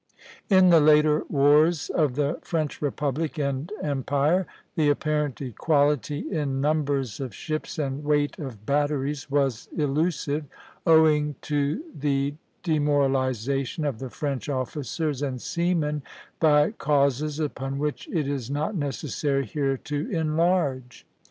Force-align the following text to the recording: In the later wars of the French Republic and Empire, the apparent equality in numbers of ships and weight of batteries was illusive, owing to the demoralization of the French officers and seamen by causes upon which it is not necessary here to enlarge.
In 0.49 0.69
the 0.71 0.79
later 0.79 1.25
wars 1.29 1.91
of 1.91 2.15
the 2.15 2.39
French 2.41 2.81
Republic 2.81 3.37
and 3.37 3.71
Empire, 3.83 4.47
the 4.73 4.89
apparent 4.89 5.39
equality 5.41 6.21
in 6.31 6.59
numbers 6.59 7.19
of 7.19 7.35
ships 7.35 7.77
and 7.77 8.03
weight 8.03 8.39
of 8.39 8.65
batteries 8.65 9.29
was 9.29 9.69
illusive, 9.77 10.45
owing 10.87 11.35
to 11.43 11.83
the 11.93 12.33
demoralization 12.63 13.85
of 13.85 13.99
the 13.99 14.09
French 14.09 14.49
officers 14.49 15.21
and 15.21 15.39
seamen 15.39 16.01
by 16.39 16.71
causes 16.71 17.39
upon 17.39 17.77
which 17.77 18.07
it 18.11 18.27
is 18.27 18.49
not 18.49 18.73
necessary 18.73 19.45
here 19.45 19.77
to 19.77 20.09
enlarge. 20.09 21.05